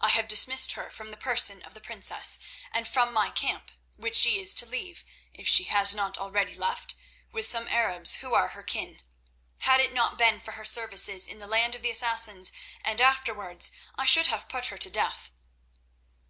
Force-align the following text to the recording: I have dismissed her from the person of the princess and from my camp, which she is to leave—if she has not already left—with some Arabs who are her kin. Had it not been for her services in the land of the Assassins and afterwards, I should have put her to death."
I 0.00 0.08
have 0.08 0.26
dismissed 0.26 0.72
her 0.72 0.88
from 0.88 1.10
the 1.10 1.18
person 1.18 1.60
of 1.62 1.74
the 1.74 1.82
princess 1.82 2.38
and 2.72 2.88
from 2.88 3.12
my 3.12 3.30
camp, 3.30 3.70
which 3.98 4.16
she 4.16 4.40
is 4.40 4.54
to 4.54 4.64
leave—if 4.64 5.46
she 5.46 5.64
has 5.64 5.94
not 5.94 6.16
already 6.16 6.54
left—with 6.54 7.44
some 7.46 7.68
Arabs 7.68 8.14
who 8.14 8.32
are 8.32 8.48
her 8.48 8.62
kin. 8.62 9.02
Had 9.58 9.80
it 9.80 9.92
not 9.92 10.16
been 10.16 10.40
for 10.40 10.52
her 10.52 10.64
services 10.64 11.26
in 11.26 11.40
the 11.40 11.46
land 11.46 11.74
of 11.74 11.82
the 11.82 11.90
Assassins 11.90 12.52
and 12.82 13.02
afterwards, 13.02 13.70
I 13.96 14.06
should 14.06 14.28
have 14.28 14.48
put 14.48 14.68
her 14.68 14.78
to 14.78 14.88
death." 14.88 15.30